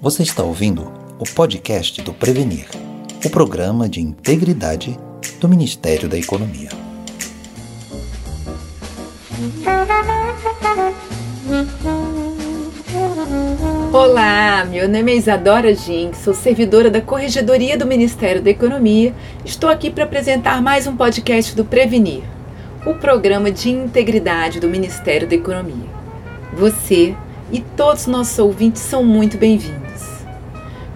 [0.00, 2.68] Você está ouvindo o podcast do Prevenir,
[3.24, 4.96] o programa de integridade
[5.40, 6.68] do Ministério da Economia.
[13.92, 19.12] Olá, meu nome é Isadora Gin, sou servidora da Corregedoria do Ministério da Economia.
[19.44, 22.22] Estou aqui para apresentar mais um podcast do Prevenir,
[22.86, 25.88] o programa de integridade do Ministério da Economia.
[26.52, 27.16] Você
[27.50, 29.87] e todos os nossos ouvintes são muito bem-vindos.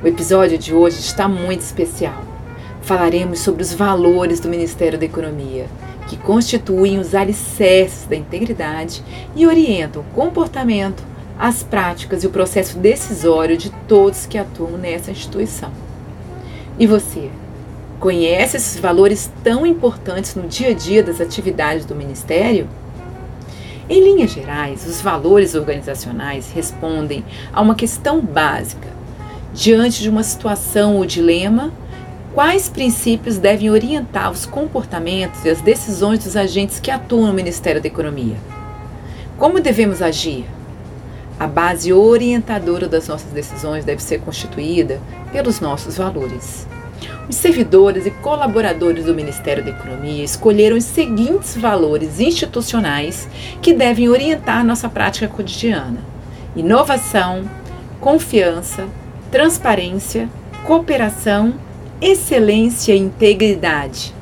[0.03, 2.25] O episódio de hoje está muito especial.
[2.81, 5.67] Falaremos sobre os valores do Ministério da Economia,
[6.09, 9.01] que constituem os alicerces da integridade
[9.37, 11.05] e orientam o comportamento,
[11.39, 15.71] as práticas e o processo decisório de todos que atuam nessa instituição.
[16.81, 17.31] E você?
[18.01, 22.69] Conhece esses valores tão importantes no dia a dia das atividades do Ministério?
[23.89, 29.02] Em linhas gerais, os valores organizacionais respondem a uma questão básica.
[29.55, 31.71] Diante de uma situação ou dilema,
[32.35, 37.81] quais princípios devem orientar os comportamentos e as decisões dos agentes que atuam no Ministério
[37.81, 38.37] da Economia?
[39.37, 40.47] Como devemos agir?
[41.39, 44.99] A base orientadora das nossas decisões deve ser constituída
[45.33, 46.67] pelos nossos valores.
[47.29, 53.29] Os servidores e colaboradores do Ministério da Economia escolheram os seguintes valores institucionais
[53.61, 56.01] que devem orientar nossa prática cotidiana:
[56.57, 57.45] inovação,
[58.01, 58.87] confiança,
[59.33, 60.29] transparência,
[60.67, 61.55] cooperação,
[62.03, 64.15] excelência e integridade.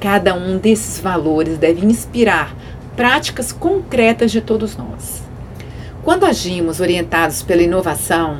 [0.00, 2.52] Cada um desses valores deve inspirar
[2.96, 5.22] práticas concretas de todos nós.
[6.02, 8.38] Quando agimos orientados pela inovação,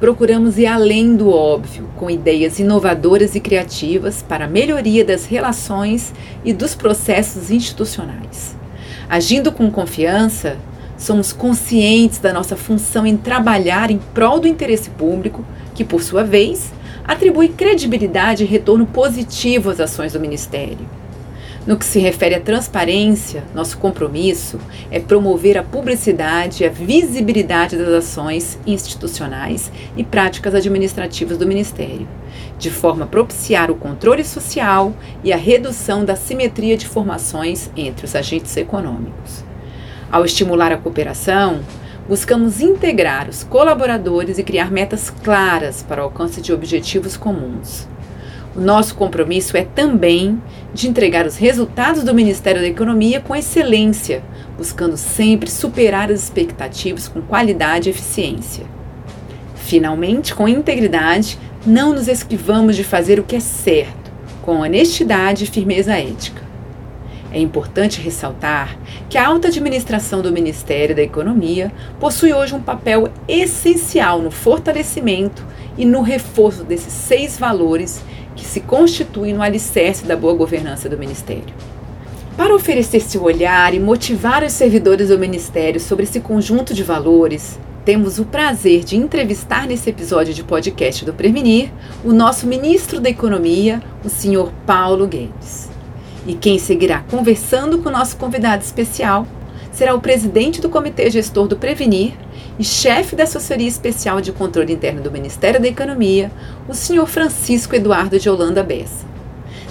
[0.00, 6.12] procuramos ir além do óbvio, com ideias inovadoras e criativas para a melhoria das relações
[6.44, 8.56] e dos processos institucionais.
[9.08, 10.56] Agindo com confiança,
[10.96, 15.44] somos conscientes da nossa função em trabalhar em prol do interesse público,
[15.74, 16.72] que, por sua vez,
[17.04, 20.88] atribui credibilidade e retorno positivo às ações do Ministério.
[21.66, 27.76] No que se refere à transparência, nosso compromisso é promover a publicidade e a visibilidade
[27.76, 32.06] das ações institucionais e práticas administrativas do Ministério,
[32.56, 38.06] de forma a propiciar o controle social e a redução da simetria de formações entre
[38.06, 39.45] os agentes econômicos.
[40.10, 41.60] Ao estimular a cooperação,
[42.08, 47.88] buscamos integrar os colaboradores e criar metas claras para o alcance de objetivos comuns.
[48.54, 50.40] O nosso compromisso é também
[50.72, 54.22] de entregar os resultados do Ministério da Economia com excelência,
[54.56, 58.64] buscando sempre superar as expectativas com qualidade e eficiência.
[59.56, 65.48] Finalmente, com integridade, não nos esquivamos de fazer o que é certo, com honestidade e
[65.48, 66.45] firmeza ética.
[67.32, 68.78] É importante ressaltar
[69.10, 75.44] que a alta administração do Ministério da Economia possui hoje um papel essencial no fortalecimento
[75.76, 78.02] e no reforço desses seis valores
[78.34, 81.54] que se constituem no alicerce da boa governança do Ministério.
[82.36, 87.58] Para oferecer seu olhar e motivar os servidores do Ministério sobre esse conjunto de valores,
[87.84, 91.70] temos o prazer de entrevistar nesse episódio de podcast do Prevenir
[92.04, 95.75] o nosso ministro da Economia, o senhor Paulo Guedes.
[96.26, 99.26] E quem seguirá conversando com o nosso convidado especial
[99.70, 102.14] será o presidente do Comitê Gestor do Prevenir,
[102.58, 106.30] e chefe da Assessoria Especial de Controle Interno do Ministério da Economia,
[106.66, 109.04] o senhor Francisco Eduardo de Holanda Bessa.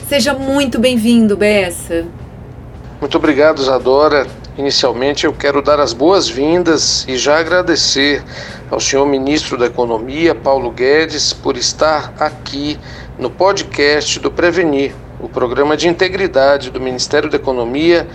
[0.08, 2.06] Seja muito bem-vindo, Bessa.
[3.02, 4.28] Muito obrigado, Zadora.
[4.58, 8.24] Inicialmente, eu quero dar as boas-vindas e já agradecer
[8.70, 12.78] ao senhor ministro da Economia, Paulo Guedes, por estar aqui
[13.18, 18.08] no podcast do Prevenir, o programa de integridade do Ministério da Economia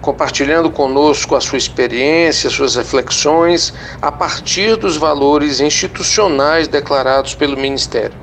[0.00, 8.16] compartilhando conosco a sua experiência, suas reflexões a partir dos valores institucionais declarados pelo Ministério.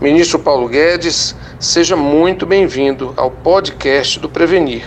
[0.00, 4.84] Ministro Paulo Guedes, seja muito bem-vindo ao podcast do Prevenir.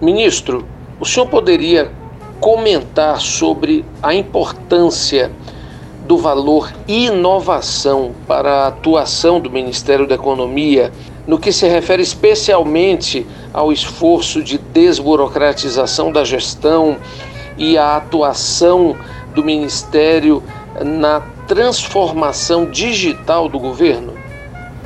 [0.00, 0.66] Ministro,
[1.00, 1.90] o senhor poderia
[2.38, 5.30] comentar sobre a importância
[6.06, 10.92] do valor inovação para a atuação do Ministério da Economia
[11.26, 16.96] no que se refere especialmente ao esforço de desburocratização da gestão
[17.58, 18.96] e a atuação
[19.34, 20.42] do Ministério
[20.84, 24.14] na transformação digital do governo?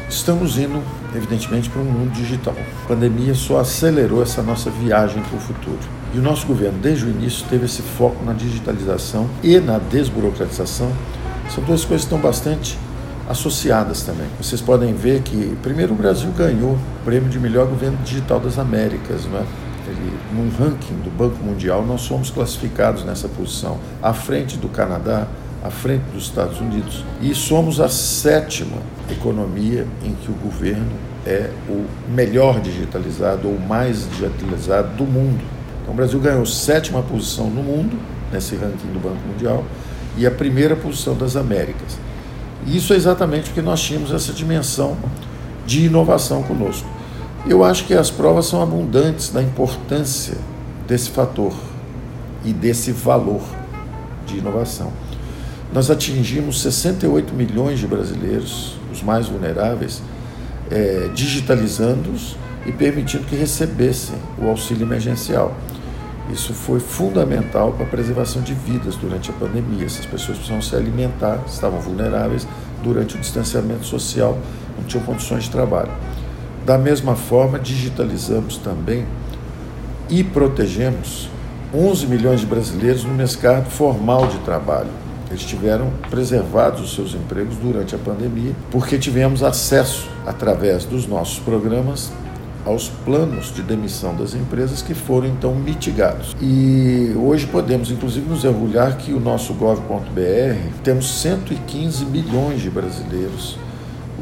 [0.09, 0.83] Estamos indo,
[1.15, 2.55] evidentemente, para um mundo digital.
[2.85, 5.79] A pandemia só acelerou essa nossa viagem para o futuro.
[6.13, 10.91] E o nosso governo, desde o início, teve esse foco na digitalização e na desburocratização.
[11.55, 12.77] São duas coisas que estão bastante
[13.31, 14.27] associadas também.
[14.41, 18.59] Vocês podem ver que, primeiro, o Brasil ganhou o prêmio de melhor governo digital das
[18.59, 19.45] Américas, não é?
[19.87, 25.27] Ele, num ranking do Banco Mundial, nós somos classificados nessa posição, à frente do Canadá,
[25.63, 28.79] à frente dos Estados Unidos e somos a sétima
[29.11, 30.93] economia em que o governo
[31.27, 35.43] é o melhor digitalizado ou mais digitalizado do mundo.
[35.83, 37.99] Então, o Brasil ganhou sétima posição no mundo,
[38.33, 39.65] nesse ranking do Banco Mundial,
[40.17, 41.99] e a primeira posição das Américas.
[42.67, 44.97] E isso é exatamente porque nós tínhamos essa dimensão
[45.67, 46.89] de inovação conosco.
[47.47, 50.37] Eu acho que as provas são abundantes da importância
[50.87, 51.55] desse fator
[52.45, 53.43] e desse valor
[54.27, 54.93] de inovação.
[55.73, 60.03] Nós atingimos 68 milhões de brasileiros, os mais vulneráveis,
[60.71, 62.37] é, digitalizando-os
[62.67, 65.55] e permitindo que recebessem o auxílio emergencial.
[66.33, 69.85] Isso foi fundamental para a preservação de vidas durante a pandemia.
[69.85, 72.47] Essas pessoas precisavam se alimentar, estavam vulneráveis
[72.83, 74.39] durante o distanciamento social,
[74.79, 75.91] não tinham condições de trabalho.
[76.65, 79.07] Da mesma forma, digitalizamos também
[80.09, 81.29] e protegemos
[81.75, 84.91] 11 milhões de brasileiros no mercado formal de trabalho.
[85.31, 91.39] Eles tiveram preservados os seus empregos durante a pandemia, porque tivemos acesso, através dos nossos
[91.39, 92.11] programas,
[92.65, 96.37] aos planos de demissão das empresas que foram então mitigados.
[96.41, 103.59] E hoje podemos inclusive nos orgulhar que o nosso gov.br temos 115 milhões de brasileiros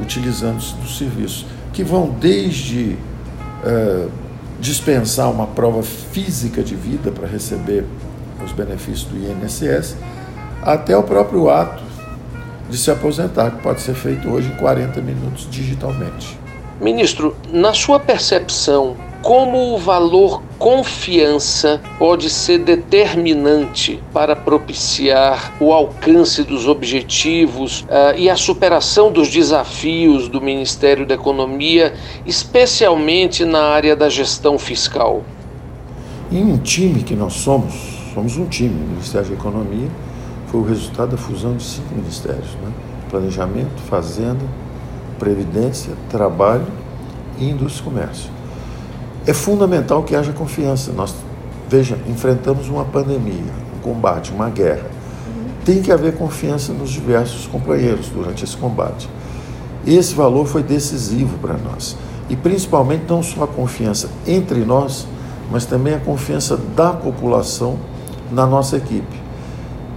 [0.00, 2.96] utilizando do serviço, que vão desde
[3.64, 4.10] uh,
[4.60, 7.84] dispensar uma prova física de vida para receber
[8.44, 9.96] os benefícios do INSS,
[10.62, 11.82] até o próprio ato
[12.70, 16.38] de se aposentar, que pode ser feito hoje em 40 minutos digitalmente.
[16.80, 26.44] Ministro, na sua percepção, como o valor confiança pode ser determinante para propiciar o alcance
[26.44, 31.94] dos objetivos uh, e a superação dos desafios do Ministério da Economia,
[32.24, 35.24] especialmente na área da gestão fiscal?
[36.30, 37.74] Em um time que nós somos,
[38.14, 39.88] somos um time, o Ministério da Economia
[40.46, 42.72] foi o resultado da fusão de cinco ministérios: né?
[43.10, 44.44] Planejamento, Fazenda,
[45.18, 46.66] Previdência, Trabalho
[47.38, 48.30] e Indústria e Comércio.
[49.26, 50.92] É fundamental que haja confiança.
[50.92, 51.14] Nós,
[51.68, 54.86] veja, enfrentamos uma pandemia, um combate, uma guerra.
[55.64, 59.08] Tem que haver confiança nos diversos companheiros durante esse combate.
[59.86, 61.96] Esse valor foi decisivo para nós.
[62.30, 65.06] E principalmente não só a confiança entre nós,
[65.50, 67.78] mas também a confiança da população
[68.30, 69.16] na nossa equipe.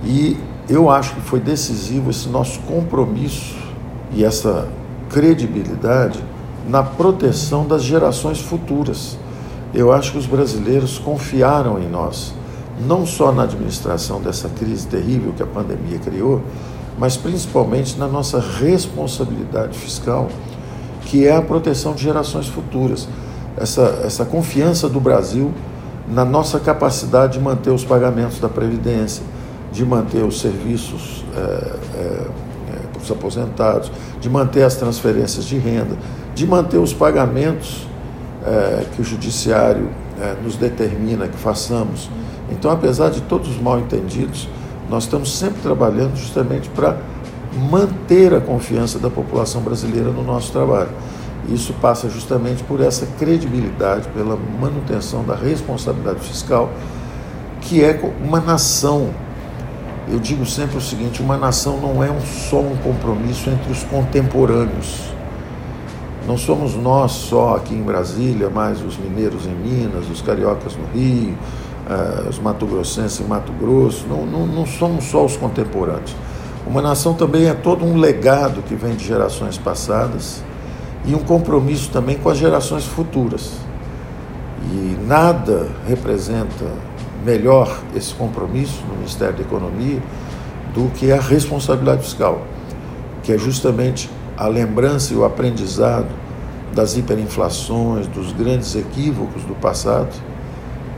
[0.03, 0.37] E
[0.67, 3.55] eu acho que foi decisivo esse nosso compromisso
[4.13, 4.67] e essa
[5.11, 6.23] credibilidade
[6.67, 9.17] na proteção das gerações futuras.
[9.73, 12.33] Eu acho que os brasileiros confiaram em nós,
[12.85, 16.41] não só na administração dessa crise terrível que a pandemia criou,
[16.97, 20.29] mas principalmente na nossa responsabilidade fiscal,
[21.05, 23.07] que é a proteção de gerações futuras.
[23.57, 25.51] Essa, essa confiança do Brasil
[26.07, 29.23] na nossa capacidade de manter os pagamentos da Previdência,
[29.71, 32.27] de manter os serviços é, é,
[33.01, 35.97] para os aposentados, de manter as transferências de renda,
[36.35, 37.87] de manter os pagamentos
[38.45, 39.89] é, que o judiciário
[40.19, 42.09] é, nos determina que façamos.
[42.51, 44.47] Então, apesar de todos os mal entendidos,
[44.89, 46.97] nós estamos sempre trabalhando justamente para
[47.69, 50.89] manter a confiança da população brasileira no nosso trabalho.
[51.49, 56.69] Isso passa justamente por essa credibilidade, pela manutenção da responsabilidade fiscal,
[57.61, 59.09] que é uma nação
[60.11, 63.83] eu digo sempre o seguinte: uma nação não é um, só um compromisso entre os
[63.83, 65.09] contemporâneos.
[66.27, 70.85] Não somos nós só aqui em Brasília, mas os mineiros em Minas, os cariocas no
[70.93, 71.35] Rio,
[71.89, 74.05] uh, os mato-grossenses em Mato Grosso.
[74.07, 76.15] Não, não, não somos só os contemporâneos.
[76.67, 80.43] Uma nação também é todo um legado que vem de gerações passadas
[81.05, 83.53] e um compromisso também com as gerações futuras.
[84.71, 86.65] E nada representa
[87.25, 90.01] melhor esse compromisso no Ministério da Economia
[90.73, 92.41] do que a responsabilidade fiscal,
[93.23, 96.07] que é justamente a lembrança e o aprendizado
[96.73, 100.09] das hiperinflações, dos grandes equívocos do passado,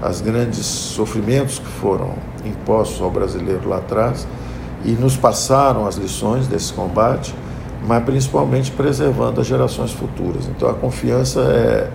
[0.02, 2.14] as grandes sofrimentos que foram
[2.46, 4.28] impostos ao brasileiro lá atrás
[4.86, 7.34] e nos passaram as lições desse combate,
[7.88, 10.46] mas principalmente preservando as gerações futuras.
[10.48, 11.90] Então a confiança é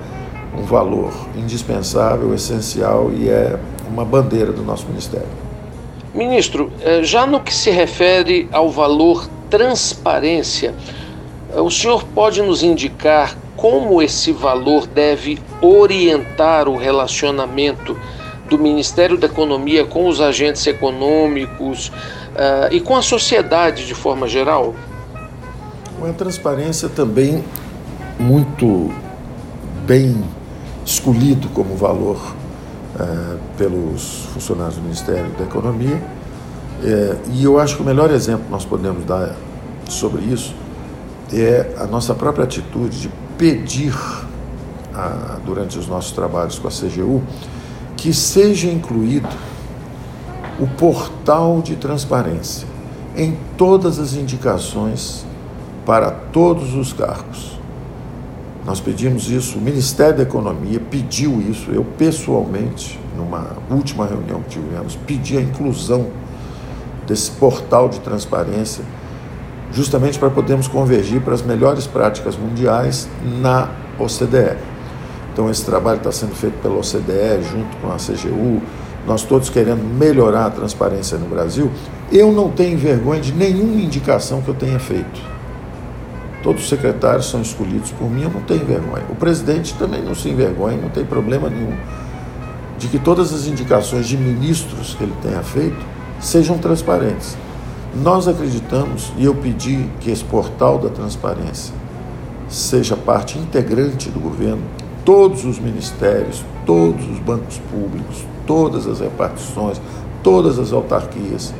[0.59, 3.59] um valor indispensável, essencial e é
[3.91, 5.29] uma bandeira do nosso ministério.
[6.15, 10.75] Ministro, eh, já no que se refere ao valor transparência,
[11.55, 17.99] eh, o senhor pode nos indicar como esse valor deve orientar o relacionamento
[18.49, 24.27] do Ministério da Economia com os agentes econômicos uh, e com a sociedade de forma
[24.27, 24.75] geral?
[26.03, 27.45] A transparência também
[28.19, 28.91] muito
[29.85, 30.23] bem
[30.87, 32.38] escolhido como valor
[32.99, 36.01] uh, pelos funcionários do Ministério da Economia,
[36.83, 39.35] É, e eu acho que o melhor exemplo que nós podemos dar
[39.89, 40.55] sobre isso
[41.33, 43.95] é a nossa própria atitude de pedir,
[44.95, 47.23] a, durante os nossos trabalhos com a CGU,
[47.97, 49.29] que seja incluído
[50.61, 52.67] o portal de transparência
[53.17, 55.27] em todas as indicações
[55.85, 57.58] para todos os cargos.
[58.69, 64.61] Nós pedimos isso, o Ministério da Economia pediu isso, eu pessoalmente, numa última reunião que
[64.61, 66.09] tivemos, pedi a inclusão
[67.07, 68.85] desse portal de transparência,
[69.73, 73.09] justamente para podermos convergir para as melhores práticas mundiais
[73.41, 74.59] na OCDE.
[75.33, 78.61] Então, esse trabalho está sendo feito pela OCDE, junto com a CGU,
[79.07, 81.71] nós todos querendo melhorar a transparência no Brasil.
[82.13, 85.38] Eu não tenho vergonha de nenhuma indicação que eu tenha feito.
[86.49, 89.05] Todos os secretários são escolhidos por mim, eu não tenho vergonha.
[89.11, 91.77] O presidente também não se envergonha, não tem problema nenhum
[92.79, 95.77] de que todas as indicações de ministros que ele tenha feito
[96.19, 97.37] sejam transparentes.
[97.95, 101.75] Nós acreditamos, e eu pedi que esse portal da transparência
[102.49, 104.63] seja parte integrante do governo,
[105.05, 109.79] todos os ministérios, todos os bancos públicos, todas as repartições,
[110.23, 111.53] todas as autarquias.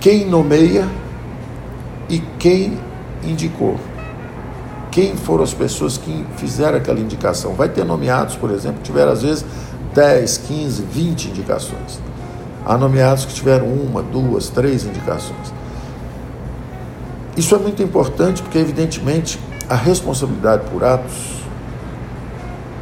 [0.00, 0.86] Quem nomeia
[2.08, 2.78] e quem
[3.24, 3.76] indicou.
[4.90, 7.54] Quem foram as pessoas que fizeram aquela indicação?
[7.54, 9.44] Vai ter nomeados, por exemplo, que tiveram às vezes
[9.94, 12.00] 10, 15, 20 indicações.
[12.64, 15.52] Há nomeados que tiveram uma, duas, três indicações.
[17.36, 21.42] Isso é muito importante porque, evidentemente, a responsabilidade por atos,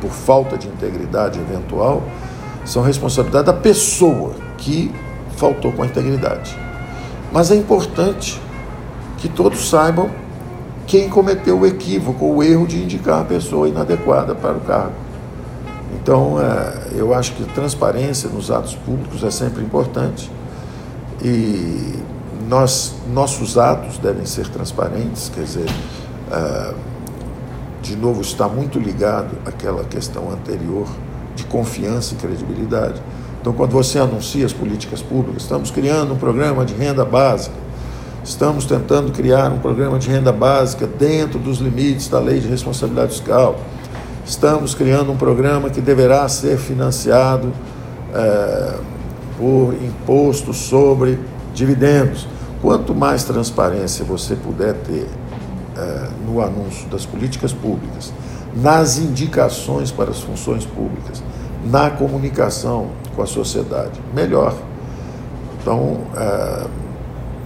[0.01, 2.03] por falta de integridade eventual,
[2.65, 4.93] são responsabilidade da pessoa que
[5.37, 6.59] faltou com a integridade.
[7.33, 8.41] Mas é importante
[9.19, 10.11] que todos saibam
[10.91, 14.95] quem cometeu o equívoco, o erro de indicar a pessoa inadequada para o cargo.
[15.95, 20.29] Então, é, eu acho que transparência nos atos públicos é sempre importante
[21.23, 21.95] e
[22.49, 25.71] nós, nossos atos devem ser transparentes, quer dizer,
[26.33, 26.75] é,
[27.83, 30.89] de novo, está muito ligado àquela questão anterior
[31.37, 33.01] de confiança e credibilidade.
[33.41, 37.55] Então, quando você anuncia as políticas públicas, estamos criando um programa de renda básica,
[38.23, 43.13] estamos tentando criar um programa de renda básica dentro dos limites da lei de responsabilidade
[43.13, 43.59] fiscal
[44.31, 47.53] Estamos criando um programa que deverá ser financiado
[48.15, 48.77] é,
[49.37, 51.19] por imposto sobre
[51.53, 52.29] dividendos.
[52.63, 55.09] Quanto mais transparência você puder ter
[55.77, 58.13] é, no anúncio das políticas públicas,
[58.55, 61.23] nas indicações para as funções públicas,
[61.65, 64.55] na comunicação com a sociedade, melhor.
[65.61, 66.67] Então, é,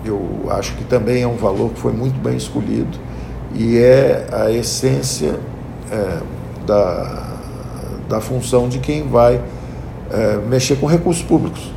[0.04, 2.98] eu acho que também é um valor que foi muito bem escolhido
[3.54, 5.38] e é a essência
[5.90, 6.18] é,
[6.66, 7.38] da,
[8.08, 9.40] da função de quem vai
[10.10, 11.70] é, mexer com recursos públicos.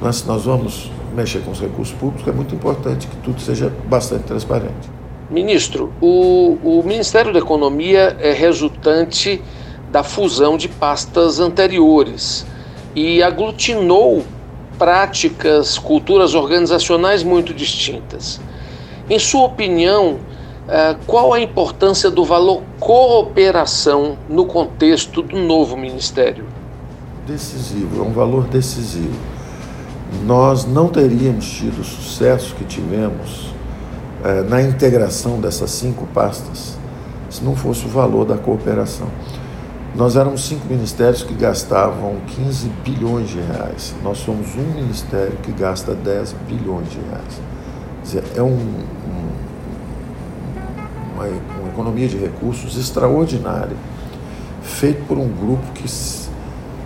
[0.00, 4.24] Nós, nós vamos mexer com os recursos públicos, é muito importante que tudo seja bastante
[4.24, 4.90] transparente.
[5.30, 9.42] Ministro, o, o Ministério da Economia é resultante
[9.90, 12.44] da fusão de pastas anteriores
[12.94, 14.24] e aglutinou
[14.78, 18.40] práticas, culturas organizacionais muito distintas.
[19.08, 20.18] Em sua opinião,
[20.68, 26.46] é, qual a importância do valor cooperação no contexto do novo ministério?
[27.26, 29.18] Decisivo, é um valor decisivo.
[30.24, 33.52] Nós não teríamos tido o sucesso que tivemos
[34.22, 36.78] é, na integração dessas cinco pastas
[37.28, 39.08] se não fosse o valor da cooperação.
[39.96, 43.94] Nós éramos cinco ministérios que gastavam 15 bilhões de reais.
[44.02, 47.40] Nós somos um ministério que gasta 10 bilhões de reais.
[47.98, 48.58] Quer dizer, é um,
[51.14, 51.26] uma,
[51.60, 53.76] uma economia de recursos extraordinária,
[54.62, 56.28] feito por um grupo que se,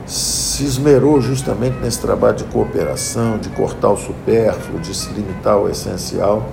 [0.05, 5.67] se esmerou justamente nesse trabalho de cooperação, de cortar o supérfluo, de se limitar ao
[5.71, 6.47] essencial.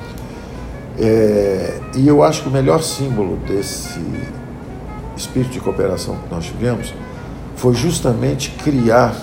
[0.97, 3.99] É, e eu acho que o melhor símbolo desse
[5.15, 6.93] espírito de cooperação que nós tivemos
[7.55, 9.15] foi justamente criar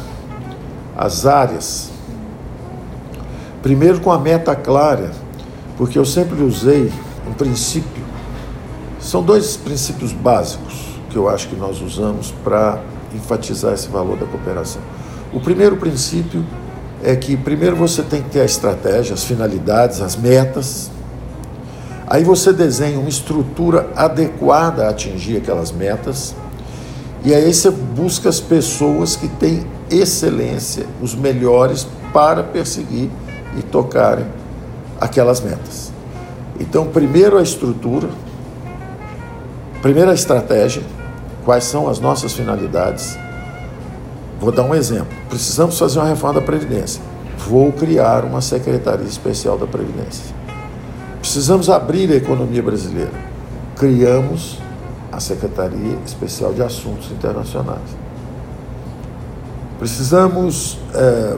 [0.97, 1.91] as áreas,
[3.63, 5.11] primeiro com a meta clara,
[5.77, 6.93] porque eu sempre usei
[7.29, 8.03] um princípio
[9.03, 12.81] são dois princípios básicos que eu acho que nós usamos para
[13.13, 14.81] enfatizar esse valor da cooperação.
[15.33, 16.45] O primeiro princípio
[17.03, 20.91] é que primeiro você tem que ter a estratégia, as finalidades, as metas.
[22.13, 26.35] Aí você desenha uma estrutura adequada a atingir aquelas metas.
[27.25, 33.09] E aí você busca as pessoas que têm excelência, os melhores para perseguir
[33.57, 34.27] e tocarem
[35.01, 35.91] aquelas metas.
[36.61, 38.11] Então, primeiro a estrutura,
[39.83, 40.81] Primeira estratégia:
[41.45, 43.19] quais são as nossas finalidades?
[44.41, 45.13] Vou dar um exemplo.
[45.29, 47.03] Precisamos fazer uma reforma da Previdência.
[47.49, 50.42] Vou criar uma Secretaria Especial da Previdência.
[51.23, 53.13] Precisamos abrir a economia brasileira.
[53.77, 54.59] Criamos
[55.13, 57.97] a Secretaria Especial de Assuntos Internacionais.
[59.79, 61.37] Precisamos é,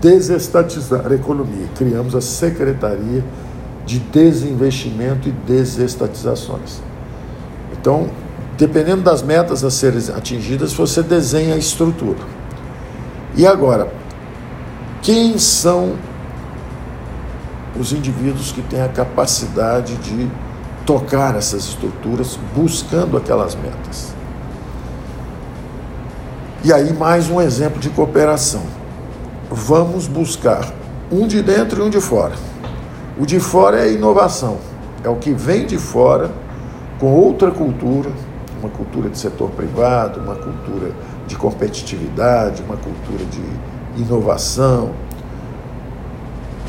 [0.00, 1.66] desestatizar a economia.
[1.76, 3.22] Criamos a Secretaria
[3.84, 6.80] de Desinvestimento e Desestatizações.
[7.78, 8.08] Então,
[8.56, 12.18] dependendo das metas a serem atingidas, você desenha a estrutura.
[13.36, 13.92] E agora,
[15.02, 15.96] quem são
[17.78, 20.30] os indivíduos que têm a capacidade de
[20.84, 24.14] tocar essas estruturas buscando aquelas metas?
[26.62, 28.62] E aí, mais um exemplo de cooperação.
[29.50, 30.70] Vamos buscar
[31.10, 32.34] um de dentro e um de fora.
[33.18, 34.58] O de fora é a inovação,
[35.02, 36.30] é o que vem de fora
[36.98, 38.10] com outra cultura,
[38.60, 40.92] uma cultura de setor privado, uma cultura
[41.26, 44.90] de competitividade, uma cultura de inovação,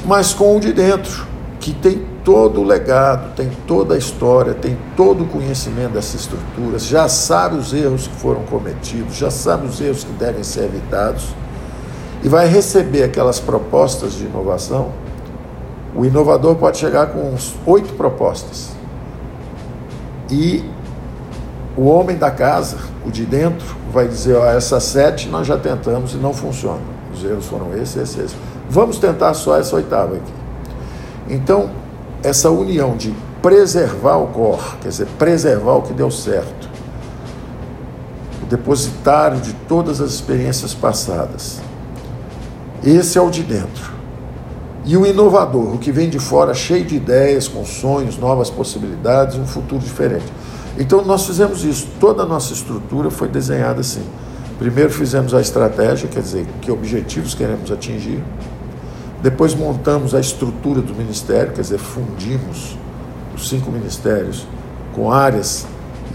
[0.05, 1.27] mas com o de dentro,
[1.59, 6.85] que tem todo o legado, tem toda a história, tem todo o conhecimento dessas estruturas,
[6.85, 11.29] já sabe os erros que foram cometidos, já sabe os erros que devem ser evitados
[12.23, 14.91] e vai receber aquelas propostas de inovação.
[15.95, 18.69] O inovador pode chegar com oito propostas
[20.29, 20.63] e
[21.75, 26.13] o homem da casa, o de dentro, vai dizer: ó, essas sete nós já tentamos
[26.13, 26.81] e não funcionam.
[27.13, 28.37] Os erros foram esses, esses, esses.
[28.71, 30.33] Vamos tentar só essa oitava aqui.
[31.27, 31.69] Então,
[32.23, 36.69] essa união de preservar o cor, quer dizer, preservar o que deu certo,
[38.41, 41.59] o depositário de todas as experiências passadas,
[42.81, 43.91] esse é o de dentro.
[44.85, 49.35] E o inovador, o que vem de fora cheio de ideias, com sonhos, novas possibilidades,
[49.35, 50.31] um futuro diferente.
[50.79, 54.03] Então nós fizemos isso, toda a nossa estrutura foi desenhada assim.
[54.57, 58.23] Primeiro fizemos a estratégia, quer dizer, que objetivos queremos atingir.
[59.21, 62.77] Depois montamos a estrutura do ministério, quer dizer, fundimos
[63.35, 64.47] os cinco ministérios
[64.93, 65.65] com áreas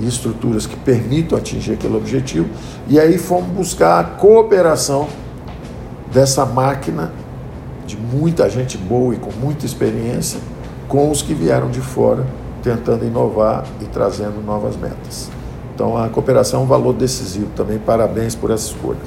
[0.00, 2.48] e estruturas que permitam atingir aquele objetivo.
[2.88, 5.08] E aí fomos buscar a cooperação
[6.12, 7.12] dessa máquina
[7.86, 10.40] de muita gente boa e com muita experiência
[10.88, 12.26] com os que vieram de fora
[12.62, 15.30] tentando inovar e trazendo novas metas.
[15.74, 17.78] Então a cooperação é um valor decisivo também.
[17.78, 18.98] Parabéns por essa escolha.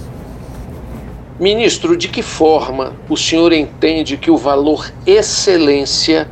[1.40, 6.30] Ministro, de que forma o senhor entende que o valor excelência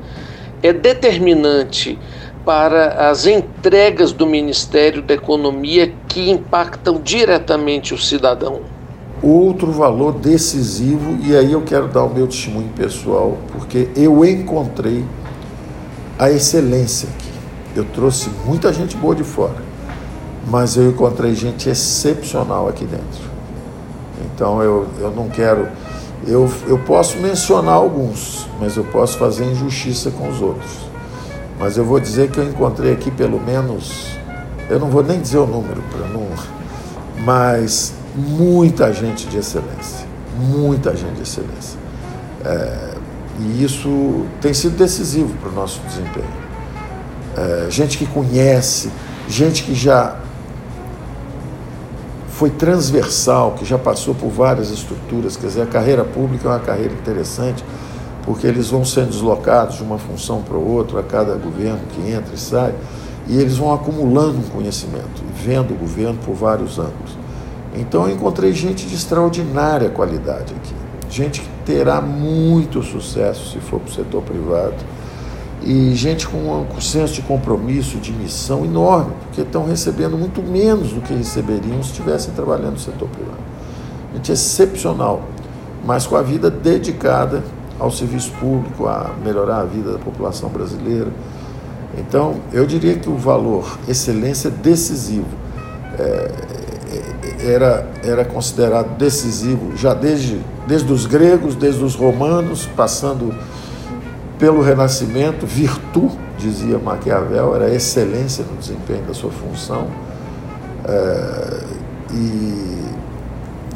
[0.62, 1.98] é determinante
[2.44, 8.60] para as entregas do Ministério da Economia que impactam diretamente o cidadão?
[9.24, 15.06] Outro valor decisivo, e aí eu quero dar o meu testemunho pessoal, porque eu encontrei
[16.20, 17.32] a excelência aqui.
[17.74, 19.64] Eu trouxe muita gente boa de fora,
[20.46, 23.37] mas eu encontrei gente excepcional aqui dentro.
[24.26, 25.68] Então eu, eu não quero.
[26.26, 30.88] Eu, eu posso mencionar alguns, mas eu posso fazer injustiça com os outros.
[31.60, 34.08] Mas eu vou dizer que eu encontrei aqui pelo menos.
[34.70, 36.28] Eu não vou nem dizer o número para não.
[37.24, 40.06] Mas muita gente de excelência.
[40.38, 41.80] Muita gente de excelência.
[42.46, 42.94] É,
[43.40, 46.48] e isso tem sido decisivo para o nosso desempenho.
[47.36, 48.92] É, gente que conhece,
[49.28, 50.16] gente que já
[52.38, 55.36] foi transversal, que já passou por várias estruturas.
[55.36, 57.64] Quer dizer, a carreira pública é uma carreira interessante,
[58.24, 62.34] porque eles vão sendo deslocados de uma função para outra a cada governo que entra
[62.34, 62.74] e sai,
[63.28, 67.18] e eles vão acumulando um conhecimento, vendo o governo por vários ângulos.
[67.76, 73.80] Então eu encontrei gente de extraordinária qualidade aqui gente que terá muito sucesso se for
[73.80, 74.76] para o setor privado,
[75.68, 80.94] e gente com um senso de compromisso, de missão enorme, porque estão recebendo muito menos
[80.94, 83.38] do que receberiam se estivessem trabalhando no setor privado.
[84.14, 85.24] Gente excepcional,
[85.86, 87.44] mas com a vida dedicada
[87.78, 91.12] ao serviço público, a melhorar a vida da população brasileira.
[91.98, 95.28] Então, eu diria que o valor excelência é decisivo.
[96.00, 96.32] É,
[97.46, 103.36] era, era considerado decisivo já desde, desde os gregos, desde os romanos, passando
[104.40, 109.88] pelo Renascimento, virtude, dizia Maquiavel, era excelência no desempenho da sua função.
[110.86, 111.64] É,
[112.14, 112.78] e,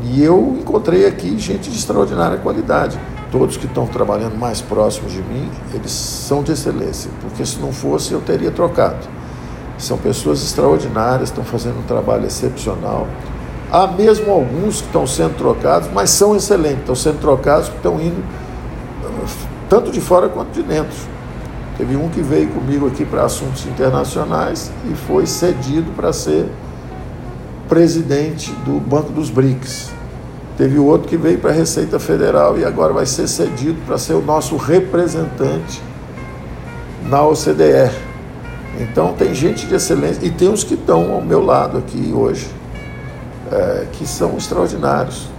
[0.04, 3.00] e eu encontrei aqui gente de extraordinária qualidade.
[3.32, 7.72] Todos que estão trabalhando mais próximos de mim, eles são de excelência, porque se não
[7.72, 9.08] fosse eu teria trocado.
[9.78, 13.08] São pessoas extraordinárias, estão fazendo um trabalho excepcional.
[13.72, 18.02] Há mesmo alguns que estão sendo trocados, mas são excelentes, estão sendo trocados porque estão
[18.02, 18.22] indo
[19.72, 20.98] tanto de fora quanto de dentro.
[21.78, 26.46] Teve um que veio comigo aqui para assuntos internacionais e foi cedido para ser
[27.70, 29.90] presidente do Banco dos BRICS.
[30.58, 34.12] Teve outro que veio para a Receita Federal e agora vai ser cedido para ser
[34.12, 35.82] o nosso representante
[37.08, 37.90] na OCDE.
[38.78, 42.50] Então tem gente de excelência e tem os que estão ao meu lado aqui hoje,
[43.50, 45.30] é, que são extraordinários.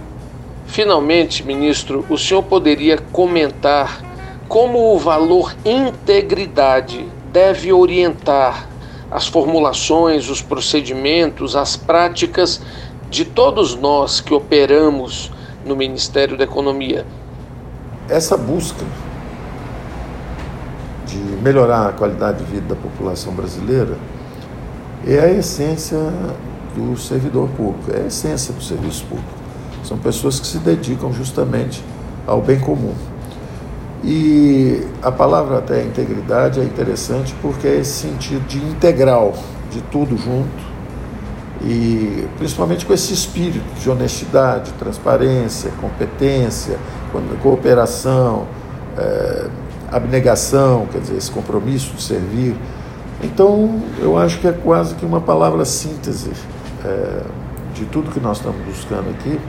[0.65, 4.12] Finalmente, ministro, o senhor poderia comentar
[4.53, 8.69] como o valor integridade deve orientar
[9.09, 12.61] as formulações, os procedimentos, as práticas
[13.09, 15.31] de todos nós que operamos
[15.65, 17.03] no Ministério da Economia.
[18.07, 18.85] Essa busca
[21.07, 23.97] de melhorar a qualidade de vida da população brasileira
[25.07, 25.97] é a essência
[26.75, 29.33] do servidor público, é a essência do serviço público.
[29.83, 31.83] São pessoas que se dedicam justamente
[32.27, 32.93] ao bem comum.
[34.03, 39.33] E a palavra até integridade é interessante porque é esse sentido de integral,
[39.71, 40.73] de tudo junto,
[41.61, 46.77] e principalmente com esse espírito de honestidade, transparência, competência,
[47.41, 48.45] cooperação,
[48.97, 49.47] é,
[49.89, 52.57] abnegação, quer dizer, esse compromisso de servir.
[53.23, 56.31] Então, eu acho que é quase que uma palavra síntese
[56.83, 57.21] é,
[57.73, 59.39] de tudo que nós estamos buscando aqui.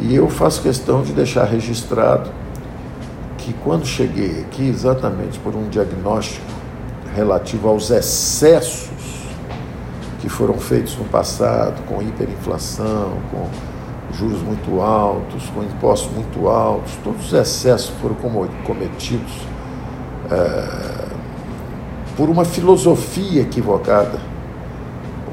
[0.00, 2.30] E eu faço questão de deixar registrado
[3.48, 6.44] que quando cheguei aqui, exatamente por um diagnóstico
[7.16, 8.90] relativo aos excessos
[10.20, 13.48] que foram feitos no passado, com hiperinflação, com
[14.14, 18.16] juros muito altos, com impostos muito altos, todos os excessos foram
[18.64, 19.32] cometidos
[20.30, 21.08] é,
[22.14, 24.18] por uma filosofia equivocada,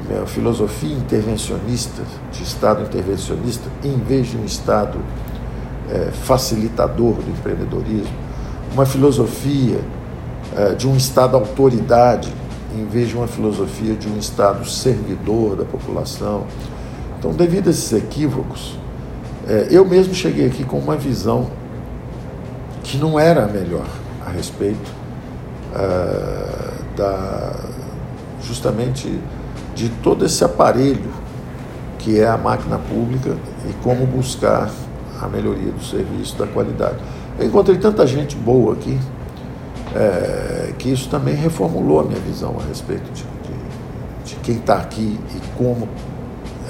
[0.08, 2.02] uma filosofia intervencionista,
[2.32, 4.98] de Estado intervencionista, em vez de um Estado
[5.90, 8.14] é, facilitador do empreendedorismo,
[8.72, 9.80] uma filosofia
[10.56, 12.32] é, de um Estado autoridade,
[12.74, 16.44] em vez de uma filosofia de um Estado servidor da população.
[17.18, 18.78] Então, devido a esses equívocos,
[19.48, 21.48] é, eu mesmo cheguei aqui com uma visão
[22.82, 23.86] que não era a melhor
[24.24, 24.90] a respeito
[25.74, 27.54] é, da,
[28.42, 29.20] justamente
[29.74, 31.10] de todo esse aparelho
[31.98, 33.36] que é a máquina pública
[33.68, 34.70] e como buscar
[35.20, 36.96] a melhoria do serviço, da qualidade.
[37.38, 38.98] Eu encontrei tanta gente boa aqui
[39.94, 44.76] é, que isso também reformulou a minha visão a respeito de, de, de quem está
[44.76, 45.88] aqui e como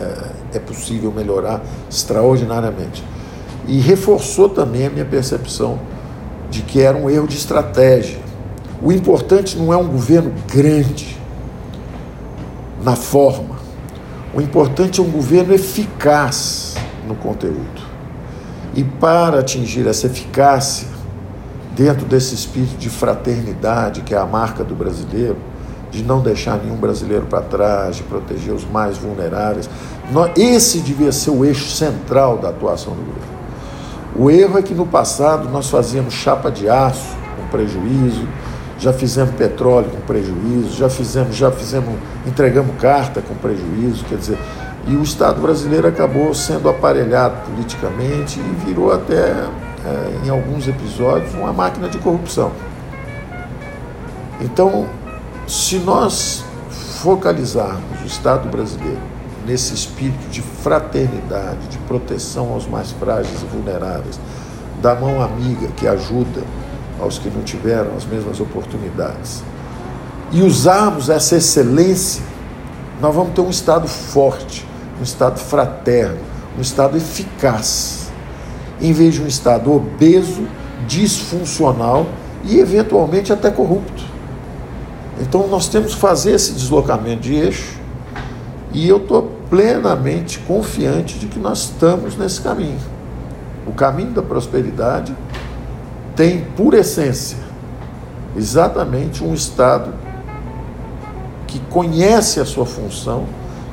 [0.01, 3.03] é, é possível melhorar extraordinariamente.
[3.67, 5.79] E reforçou também a minha percepção
[6.51, 8.19] de que era um erro de estratégia.
[8.81, 11.17] O importante não é um governo grande
[12.83, 13.57] na forma,
[14.33, 16.75] o importante é um governo eficaz
[17.09, 17.76] no conteúdo.
[18.77, 20.87] E para atingir essa eficácia,
[21.75, 25.39] dentro desse espírito de fraternidade que é a marca do brasileiro,
[25.91, 29.69] de não deixar nenhum brasileiro para trás, de proteger os mais vulneráveis.
[30.37, 33.37] Esse devia ser o eixo central da atuação do governo.
[34.15, 38.27] O erro é que no passado nós fazíamos chapa de aço com prejuízo,
[38.79, 41.95] já fizemos petróleo com prejuízo, já fizemos, já fizemos,
[42.27, 44.39] entregamos carta com prejuízo, quer dizer,
[44.87, 49.31] e o Estado brasileiro acabou sendo aparelhado politicamente e virou até
[49.85, 52.53] é, em alguns episódios, uma máquina de corrupção.
[54.41, 54.87] Então,
[55.47, 56.45] se nós
[57.01, 59.01] focalizarmos o Estado brasileiro
[59.47, 64.19] nesse espírito de fraternidade, de proteção aos mais frágeis e vulneráveis,
[64.83, 66.43] da mão amiga que ajuda
[67.01, 69.43] aos que não tiveram as mesmas oportunidades,
[70.33, 72.23] e usarmos essa excelência,
[73.01, 74.67] nós vamos ter um Estado forte,
[74.99, 76.19] um Estado fraterno,
[76.57, 78.07] um Estado eficaz
[78.81, 80.47] em vez de um Estado obeso,
[80.87, 82.07] disfuncional
[82.45, 84.05] e eventualmente até corrupto.
[85.21, 87.79] Então nós temos que fazer esse deslocamento de eixo
[88.73, 92.79] e eu estou plenamente confiante de que nós estamos nesse caminho.
[93.67, 95.15] O caminho da prosperidade
[96.15, 97.39] tem, por essência,
[98.37, 99.95] exatamente um Estado
[101.47, 103.25] que conhece a sua função,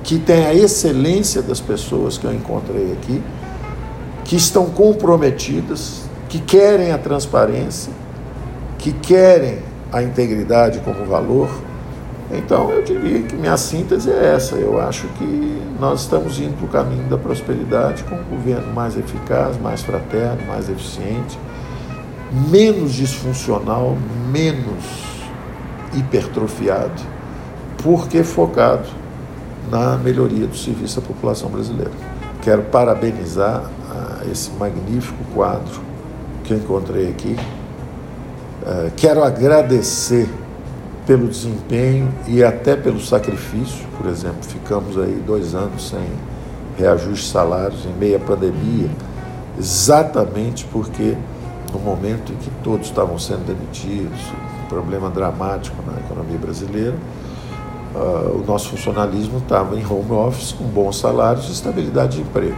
[0.04, 3.22] que tem a excelência das pessoas que eu encontrei aqui
[4.26, 7.92] que estão comprometidas, que querem a transparência,
[8.78, 9.60] que querem
[9.92, 11.50] a integridade como valor.
[12.32, 14.56] Então, eu diria que minha síntese é essa.
[14.56, 18.98] Eu acho que nós estamos indo para o caminho da prosperidade com um governo mais
[18.98, 21.38] eficaz, mais fraterno, mais eficiente,
[22.50, 23.96] menos disfuncional,
[24.32, 25.04] menos
[25.94, 27.04] hipertrofiado,
[27.78, 29.03] porque focado
[29.72, 31.92] na melhoria do serviço à população brasileira.
[32.42, 33.64] Quero parabenizar
[34.32, 35.82] esse magnífico quadro
[36.44, 37.36] que eu encontrei aqui.
[38.62, 40.28] Uh, quero agradecer
[41.06, 43.86] pelo desempenho e até pelo sacrifício.
[43.98, 46.06] Por exemplo, ficamos aí dois anos sem
[46.78, 48.90] reajuste de salários em meio à pandemia,
[49.60, 51.16] exatamente porque
[51.72, 54.20] no momento em que todos estavam sendo demitidos,
[54.64, 56.96] um problema dramático na economia brasileira,
[57.94, 62.58] uh, o nosso funcionalismo estava em home office com bons salários e estabilidade de emprego.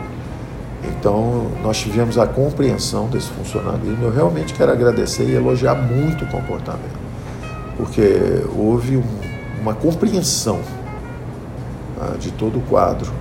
[0.84, 4.04] Então, nós tivemos a compreensão desse funcionalismo.
[4.04, 7.00] Eu realmente quero agradecer e elogiar muito o comportamento,
[7.78, 9.04] porque houve um,
[9.62, 10.60] uma compreensão
[11.98, 13.12] uh, de todo o quadro,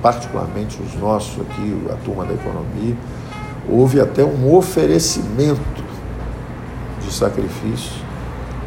[0.00, 2.96] particularmente os nossos aqui, a turma da economia.
[3.68, 5.84] Houve até um oferecimento
[7.04, 8.09] de sacrifício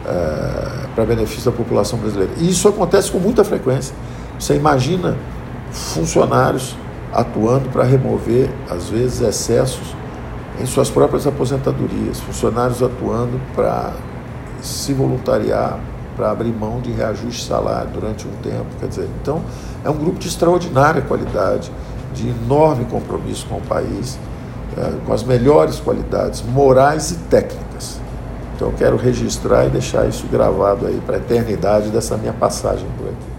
[0.05, 2.33] uh, para benefício da população brasileira.
[2.37, 3.95] E isso acontece com muita frequência.
[4.39, 5.17] Você imagina
[5.71, 6.75] funcionários
[7.11, 9.95] atuando para remover, às vezes, excessos
[10.59, 13.93] em suas próprias aposentadorias, funcionários atuando para
[14.61, 15.79] se voluntariar,
[16.15, 18.65] para abrir mão de reajuste de salário durante um tempo.
[18.79, 19.41] Quer dizer, então,
[19.83, 21.71] é um grupo de extraordinária qualidade,
[22.13, 24.17] de enorme compromisso com o país,
[24.77, 27.99] é, com as melhores qualidades morais e técnicas.
[28.55, 32.85] Então, eu quero registrar e deixar isso gravado aí para a eternidade dessa minha passagem
[32.97, 33.33] por aqui.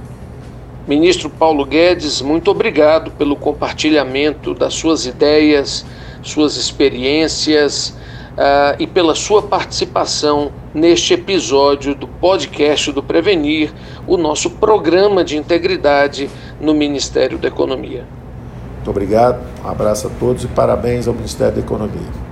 [0.87, 5.85] Ministro Paulo Guedes, muito obrigado pelo compartilhamento das suas ideias,
[6.23, 7.97] suas experiências
[8.35, 13.73] uh, e pela sua participação neste episódio do podcast do Prevenir,
[14.07, 16.29] o nosso programa de integridade
[16.61, 18.05] no Ministério da Economia.
[18.77, 22.24] Muito obrigado, um abraço a todos e parabéns ao Ministério da Economia.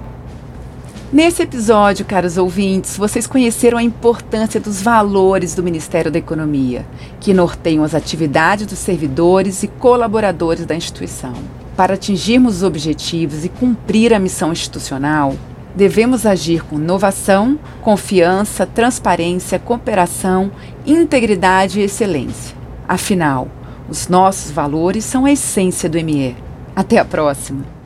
[1.13, 6.87] Nesse episódio, caros ouvintes, vocês conheceram a importância dos valores do Ministério da Economia,
[7.21, 11.35] que norteiam as atividades dos servidores e colaboradores da instituição.
[11.77, 15.35] Para atingirmos os objetivos e cumprir a missão institucional,
[15.77, 20.51] devemos agir com inovação, confiança, transparência, cooperação,
[20.87, 22.57] integridade e excelência.
[22.89, 23.49] Afinal,
[23.87, 26.35] os nossos valores são a essência do ME.
[26.75, 27.82] Até a próxima!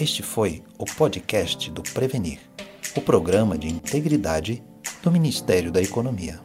[0.00, 2.38] Este foi o podcast do Prevenir,
[2.96, 4.62] o programa de integridade
[5.02, 6.38] do Ministério da Economia.